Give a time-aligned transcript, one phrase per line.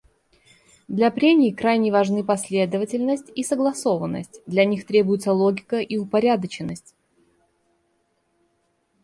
[0.87, 6.95] Для прений крайне важны последовательность и согласованность; для них требуются логика и упорядоченность.